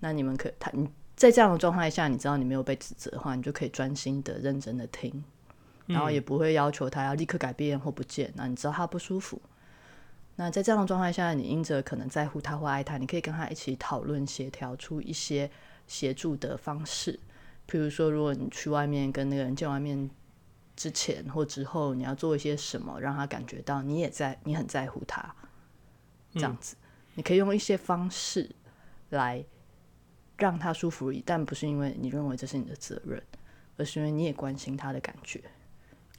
[0.00, 5.24] 那你们可他你在这样的状态下，你知道你没有被指责的话，你就可以专心的、认真的听，
[5.86, 8.32] 然后也不会要求他要立刻改变或不见。
[8.34, 9.40] 那你知道他不舒服，
[10.34, 15.50] 那在这样的状态下，你因着可能在乎他或爱他，你可以跟他一起讨论协调出一些
[15.86, 17.18] 协助的方式。
[17.66, 20.10] 譬如说，如果你去外面跟那个人见完面
[20.76, 25.34] 之前或之后，你要做一些什么，让他感觉到你也在，你很在乎他，
[26.34, 26.76] 这样子，
[27.16, 28.48] 你可以用一些方式
[29.10, 29.44] 来
[30.38, 33.20] 让他舒服，但不是因为你认为这是你的责任，
[33.76, 35.42] 而是因为你也关心他的感觉。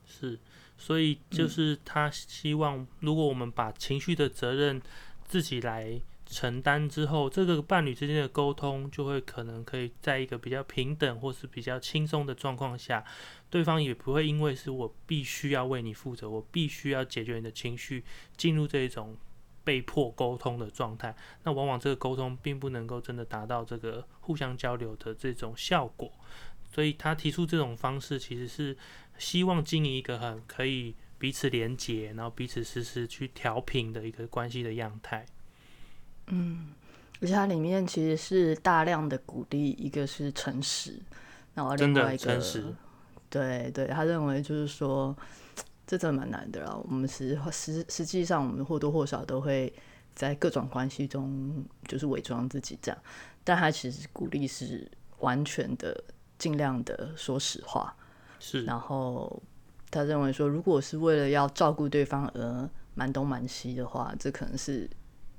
[0.05, 0.39] 是，
[0.77, 4.81] 所以就是他希望，如果我们把情绪的责任
[5.25, 13.05] 自己来承担之后，这个伴侣之间的沟通就会可能可以在一个比较平等或是比较轻松的状况下，
[13.49, 18.03] 对方也不会因为是我必须要为你负责，我必须要解决你的情绪，
[18.35, 19.15] 进入这一种
[19.67, 21.13] 被迫沟通的状态。
[21.43, 26.09] 那往往这个沟通并不能够真的达到这个互相交流的这种效果。
[26.71, 28.77] 所以他提出这种方式，其实是
[29.17, 35.25] 希望经营一个很可以彼此连结，然后彼此实时去调频的一个关系的样态。
[36.27, 36.73] 嗯
[37.19, 40.99] 而且它里面其实是大量的鼓励，一个是诚实，
[41.55, 42.73] 然后另外一个诚实，
[43.29, 45.15] 对对，他认为就是说，
[45.87, 46.77] 这真的蛮难的啦。
[46.83, 49.73] 我们实实实际上，我们或多或少都会
[50.13, 53.01] 在各种关系中，就是伪装自己这样。
[53.43, 56.03] 但他其实鼓励是完全的，
[56.37, 57.95] 尽量的说实话。
[58.39, 59.41] 是然后
[59.89, 64.87] 他认为说，如果是为了要照顾对方而瞒东瞒西的话，这可能是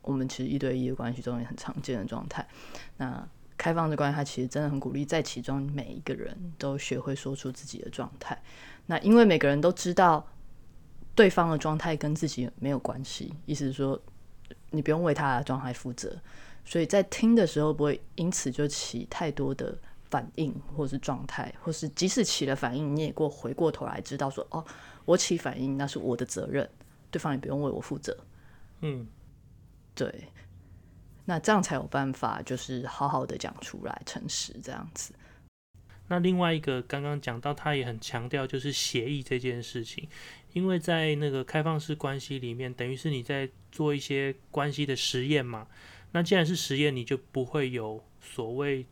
[0.00, 2.48] 我们其实一对一的关系中也很常见的状态。
[2.96, 8.40] 那开放的关系，他其实真的很鼓励在其中每一个人都学会说出自己的状态。
[8.86, 10.26] 那因为每个人都知道
[11.18, 14.00] 对方的状态跟自己没有关系，意思是说
[14.70, 16.16] 你不用为他的状态负责，
[16.64, 19.76] 所以在听的时候不会因此就起太多的
[20.08, 24.64] 反应或是状态，或是即使起了反应，你也过回过头来知道说哦，
[25.04, 26.70] 我起反应那是我的责任，
[27.10, 28.16] 对方也不用为我负责。
[28.82, 29.04] 嗯，
[29.96, 30.30] 对，
[31.24, 35.12] 那这样才有办法，就是好好的讲出来，诚实这样子。
[36.08, 40.08] 那另外一个刚刚讲到，他也很强调就是协议这件事情，
[40.52, 45.66] 因为在那个开放式关系里面，等于是你在做一些关系的实验嘛。
[46.12, 48.86] 那既然是实验，你就不会有所谓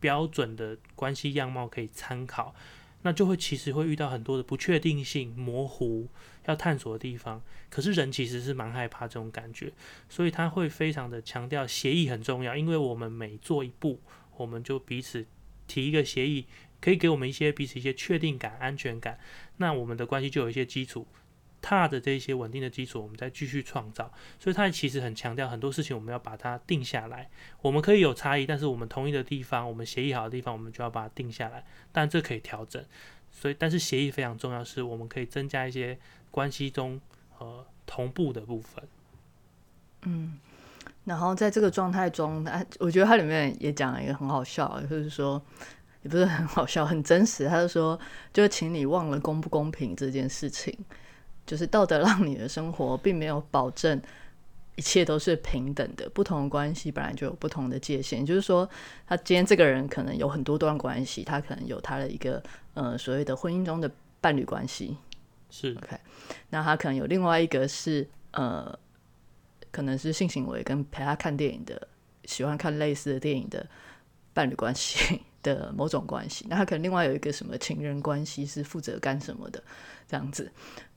[0.00, 2.54] 标准的关系样貌可以参考，
[3.02, 6.08] 那就会其实会遇到很多的不确定性、模糊
[6.46, 7.42] 要探索的地方。
[7.68, 9.70] 可是人其实是蛮害怕这种感觉，
[10.08, 14.00] 所以他会非常的强调协议很重要，因为我们每做一步，
[14.38, 15.26] 我们就彼此
[15.66, 16.46] 提一个协议，
[16.80, 19.18] 可以给我们一些彼此一些确定感、安全感，
[19.58, 21.06] 那我们的关系就有一些基础。
[21.62, 24.12] 踏着这些稳定的基础，我们再继续创造。
[24.38, 27.28] 所以他其实很强调很多事情，我们要把它定下来。
[27.60, 31.64] 我们可以有差异，但是我们同意的地方，我们协议好的地方，我们就要把它定下来。
[31.90, 32.84] 但这可以调整。
[33.32, 35.98] 所以，但是协议非常重要，是我们可以增加一些
[36.30, 37.00] 关系中
[37.38, 38.84] 呃同步的部分。
[40.02, 40.38] 嗯
[41.06, 45.40] 然后在这个状态中，他我觉得他里面也讲了一个很好笑，就是说
[46.02, 47.48] 也不是很好笑，很真实。
[47.48, 47.98] 他就说，
[48.32, 50.76] 就请你忘了公不公平这件事情，
[51.46, 54.02] 就是道德让你的生活并没有保证
[54.74, 58.26] 一切都是平等的，不同的关系本来就有不同的界限。
[58.26, 58.68] 就是说，
[59.06, 62.42] 他今天这个人可能有很多段关系，他可能有他的一个
[62.74, 63.88] 呃所谓的婚姻中的
[64.20, 64.96] 伴侣关系，
[65.50, 65.96] 是 OK
[66.50, 68.78] 那他可能有另外一个是呃，
[69.76, 71.86] 可能是性行为跟陪他看电影的，
[72.24, 73.68] 喜欢看类似的电影的
[74.32, 76.46] 伴侣关系 的某种关系。
[76.48, 79.62] 那他可能另外有一个什么情人关系是负责干什么的
[80.08, 80.50] 这样子。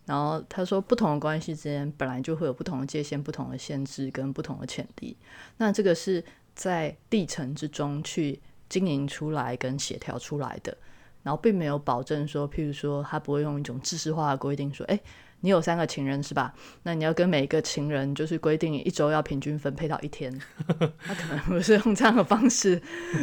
[0.06, 5.17] 然后他说，不同的关系之间本来就会有不同的界限、不同的限制跟不同的潜力。
[5.58, 6.23] 那这个是
[6.56, 10.77] 在历程之中去经营出来跟协调出来的。
[11.21, 14.98] 然后并没有保证说，譬如说，他不会用一种知识化的规定说，哎，
[15.42, 16.54] 你有三个情人是吧？
[16.83, 20.31] 那你要跟每一个情人就是规定一周要平均分配到一天。
[21.00, 22.81] 他可能不是用这样的方式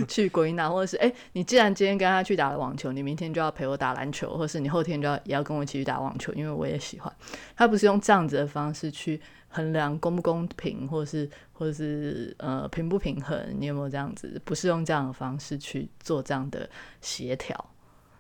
[0.09, 7.13] 去归纳，或者是哎，你既然今天跟他去打了网球，你明天就要陪我打篮球，或是你后天就要也要跟我一起去打网球，因为我也喜欢。
[7.55, 14.41] 他不是用这样子的方式去衡量公不公平，或者是或者是呃平不平衡，你有没有这样子？
[14.45, 16.69] 不是用这样的方式去做这样的
[17.01, 17.71] 协调。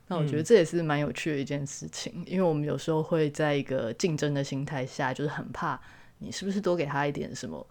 [0.09, 5.81] 那我觉得这也是蛮有趣的一件事情，因为我们有时候会在一个竞争的心态下，就是很怕
[6.19, 7.67] 你是不是多给他一点什么，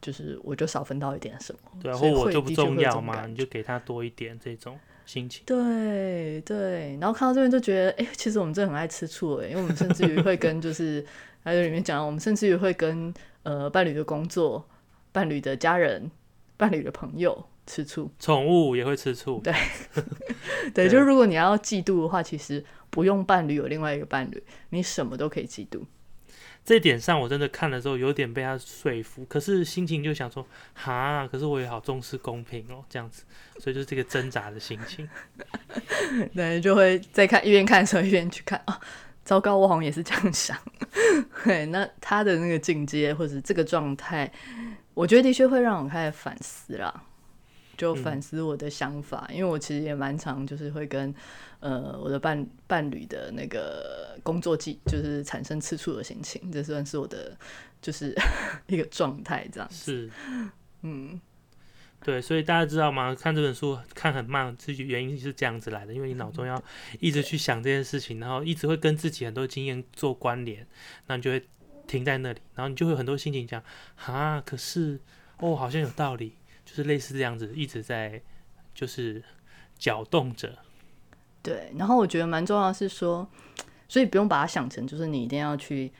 [0.00, 5.42] 就是我就少分到一点什么，对，或我就不重要嘛，你就给他多一点这种心情。
[5.44, 11.04] 对对，然后看到这边就觉得，哎，其实我们真的很爱吃醋哎，因为我们甚至于会跟就是
[11.44, 13.12] 还有里面讲，我们甚至于会跟
[13.42, 14.66] 呃伴侣的工作、
[15.12, 16.10] 伴侣的家人、
[16.56, 17.46] 伴侣的朋友。
[17.66, 19.40] 吃醋，宠物也会吃醋。
[19.44, 19.52] 对，
[20.72, 25.82] 对，就是如果你要嫉妒的话，其实不用伴侣，有另外一个伴侣，你什么都可以嫉妒。
[26.64, 30.44] 这点上，我真的看的时候有点被他说服，可是心情就想说，
[30.74, 33.22] 哈，可是我也好重视公平哦，这样子，
[33.60, 35.08] 所以就是这个挣扎的心情。
[36.34, 38.80] 对，就会在看一边看的时候一边去看啊，
[39.24, 40.58] 糟糕，我好像也是这样想。
[41.44, 44.32] 对，那他的那个境界或者这个状态，
[44.94, 47.04] 我觉得的确会让我开始反思啦。
[47.76, 51.14] 就反思我的想法，因为我其实也蛮常就是会跟
[51.60, 57.36] 呃我的伴伴侣的那个工作记，就是产生吃醋的心情，这算是我的
[57.82, 58.14] 就是
[58.66, 60.10] 一个状态，这样是，
[60.82, 61.20] 嗯，
[62.02, 63.14] 对，所以大家知道吗？
[63.14, 66.62] 看这本书看很慢，自己原因是这样子来的，因为你脑中要
[67.00, 70.66] 一直去想这件事情，然后一直会跟自己很多经验做关联，
[71.06, 71.44] 那你就会
[71.86, 73.62] 停在那里，然后你就会很多心情讲
[74.06, 74.98] 啊，可是
[75.38, 76.32] 哦，好像有道理。
[76.66, 78.20] 就是类似这样子，一直在
[78.74, 79.22] 就是
[79.78, 80.58] 搅动着。
[81.40, 83.26] 对，然后我觉得蛮重要是说，
[83.88, 85.92] 所以不用把它想成就是你一定要去，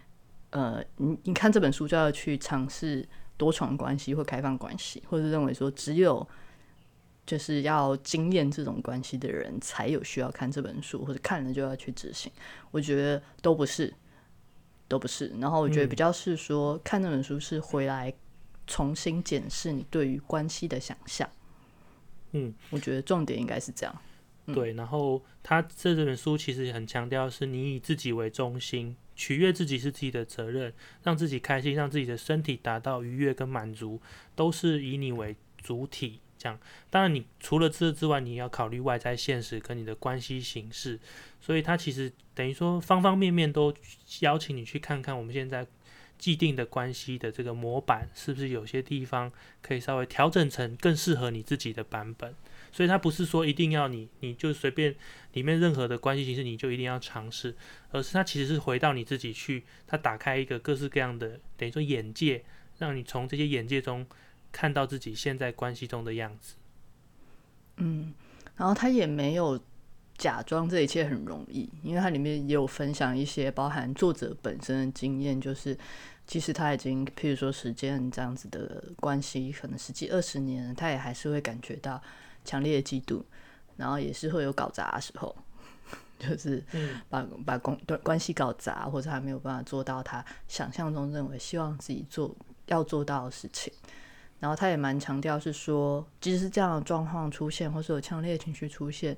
[0.50, 6.28] 呃，你你看这本书就要去尝试多重关系或开放关系，或者认为说只有
[7.24, 12.32] 就是要经验这种关系的人才有需要看这本书，或者看了就要去执行。
[12.72, 13.94] 我觉得都不是，
[14.88, 15.32] 都不是。
[15.38, 18.12] 然后我觉得比较是说，看这本书是回来。
[18.66, 21.28] 重新检视你对于关系的想象，
[22.32, 23.96] 嗯，我觉得重点应该是这样。
[24.52, 34.00] 对，然后他这这本书其实很强调是你以自己为中心，取悦自己是自己的责任，让自己开心，让自己的身体达到愉悦跟满足，
[34.34, 36.20] 都是以你为主体。
[36.38, 36.58] 这样，
[36.90, 41.00] 当然你除了这之外，你要考虑外在现实跟你的关系形式。
[41.40, 43.72] 所以，他其实等于说方方面面都
[44.20, 45.66] 邀请你去看看我们现在。
[46.18, 52.34] 既定的关系的这个模板，是不是有些地方可以稍微调整成更适合你自己的版本？
[52.72, 54.94] 所以它不是说一定要你，你就随便
[55.32, 57.56] 里面任何的关系形式你就一定要尝试，
[57.90, 62.44] 而是它其实是回到你自己去，它打开一个各式各样的等于说眼界，
[62.78, 64.06] 让你从这些眼界中
[64.52, 66.56] 看到自己现在关系中的样子。
[67.76, 68.12] 嗯，
[68.56, 69.60] 然后他也没有。
[70.18, 75.76] 假装这一切很容易，因为它里面也有分享一些包含作者本身的经验，就是
[76.26, 82.00] 其实他已经，譬如说时间这样子的关系，可能十几二十年，他也还是会感觉到
[82.44, 83.22] 强烈的嫉妒，
[83.76, 85.36] 然后也是会有搞砸的时候，
[86.18, 86.64] 就是
[87.10, 92.34] 把把关关系搞砸，或者他没有办法做到他想象中认为希望自己做
[92.66, 93.72] 要做到的事情，
[94.40, 99.14] 然后他也蛮强调是说，即使是这样的状况出现，或是有强烈的情绪出现。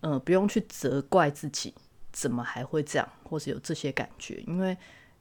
[0.00, 1.74] 嗯，不用去责怪自己，
[2.12, 4.42] 怎么还会这样，或是有这些感觉？
[4.46, 4.76] 因为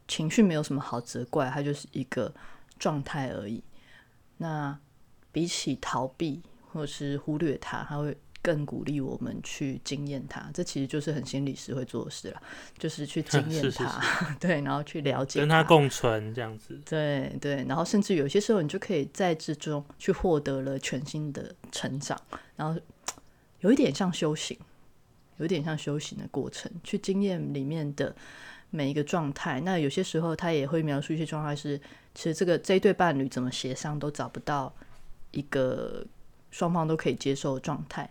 [0.07, 2.32] 情绪没有什么好责怪，它就是一个
[2.78, 3.63] 状态而已。
[4.38, 4.78] 那
[5.32, 10.47] 比起逃避或是忽略它，它会更鼓励我们去经验它。
[10.53, 12.41] 这其实就是很心理师会做的事了，
[12.78, 16.80] 就是去经验 它， 对，然后去了解，跟它共存这样子。
[16.86, 22.21] 对对，然后甚至有些时候，你就可以在之中去获得了全新的成长，
[22.55, 22.80] 然后。
[23.66, 24.55] 有一点像修行，
[25.38, 28.16] 有点像修行的过程，去经验里面的
[28.70, 29.59] 每一个状态。
[29.61, 31.76] 那有些时候他也会描述一些状态，是
[32.13, 34.72] 其实这个这一对伴侣怎么协商都找不到
[35.32, 36.05] 一个
[36.51, 38.07] 双方都可以接受的状态，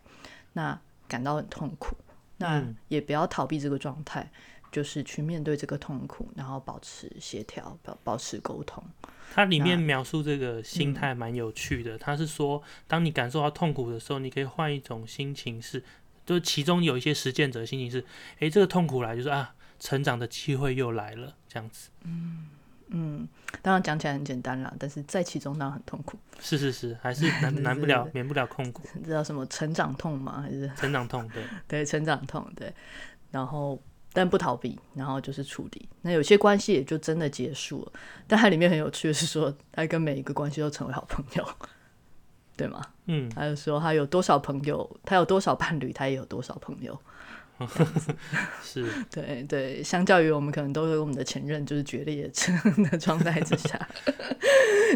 [0.54, 0.76] 那
[1.06, 1.94] 感到很痛苦。
[2.36, 4.28] 那也不要逃避这个状态，
[4.72, 8.82] 就是去面对这个痛苦，然后保持协调，保保持沟通。
[9.32, 11.96] 它里面描述这个心态蛮有趣的。
[11.96, 15.82] 他是说，当你感受到痛苦的时候，你可以换一种心情，是，
[16.26, 18.04] 就是其中有一些实践者的心情是，
[18.40, 21.90] 诶，这个痛苦来就是啊，成长的机会又来了，这样子。
[22.04, 22.48] 嗯
[22.88, 23.26] 嗯，
[23.62, 26.18] 当然讲起来很简单啦，但是在其中当然很痛苦。
[26.38, 28.86] 是是是，还是 难难不了，免不了痛苦。
[29.02, 30.42] 知道什么成长痛吗？
[30.42, 31.26] 还是成长痛？
[31.30, 32.72] 对对，成长痛对。
[33.30, 33.82] 然后
[34.14, 35.88] 但不逃避，然后就是处理。
[36.02, 37.92] 那有些关系也就真的结束了。
[38.26, 41.46] 但它里面很有趣的是说，他跟每一个关系都成为好朋友，
[42.56, 42.80] 对吗？
[43.06, 46.98] 嗯，还有说他有多少朋友，他有多少伴侣，他也有多少朋友。
[48.62, 52.30] 是， 对对，相较于我们可能都是我们的前任就是决裂
[52.90, 53.88] 的状态之下，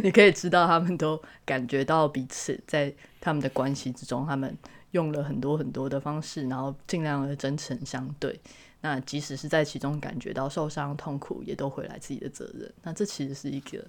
[0.02, 4.56] 你可以知道他们都感觉到彼此在他们的关系之中，他们
[4.92, 8.40] 用了很多很多的方式，然后尽量的真诚相对。
[8.80, 12.72] 那即使是在其中感觉到受伤、痛苦，也都回来自己的责任。
[12.82, 13.84] 那这其实是一个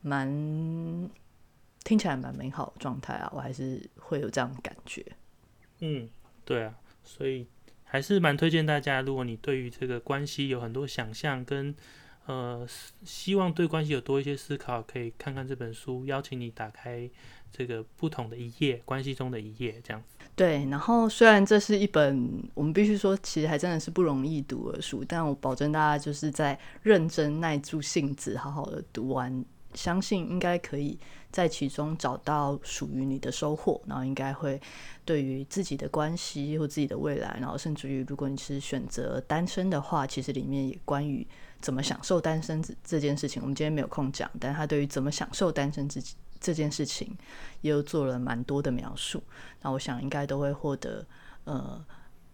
[0.00, 0.28] 蛮
[1.84, 5.04] 听起来蛮美好的状态啊，我还是会有这样的感觉。
[5.80, 6.08] 嗯，
[6.44, 6.74] 对啊。
[7.04, 7.46] 所以
[7.84, 11.74] 还是蛮推荐大家，如果你对于这个关系有很多想象，跟
[12.26, 12.66] 呃
[13.02, 16.04] 希望对关系有多一些思考，可以看看这本书。
[16.04, 17.08] 邀请你打开
[17.50, 20.17] 这个不同的一页，关系中的一页，这样子。
[20.38, 29.44] 对，然后虽然这是一本我们必须说，其实还真的是不容易读的书，但我保证大家就是在认真耐住性子，好好的读完。
[29.74, 30.98] 相信应该可以
[31.30, 34.58] 在其中找到属于你的收获，然后应该会
[35.04, 41.24] 对于自己的关系或自己的未来，然后甚至于如果你是选择单身的话，其实里面也关于
[41.60, 47.16] 怎么享受单身这这件事情，我们今天没有空讲，但他对于怎么享受单身自己这件事情，
[47.60, 49.22] 也有做了蛮多的描述。
[49.62, 51.06] 那我想应该都会获得
[51.44, 51.84] 呃。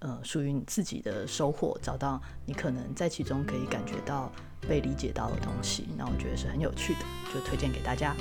[0.01, 4.31] 呃，属于你自己的收获，找到你可能在其中可以感觉到
[4.69, 7.01] 被理解到的东西，那我觉得是很有趣的，
[7.33, 8.15] 就推荐给大家。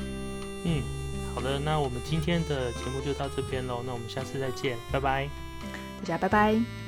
[0.63, 0.81] 嗯，
[1.35, 5.27] 好的，那我们今天的节目就到这边喽，那我们下次再见，拜拜，
[5.99, 6.82] 大家拜拜。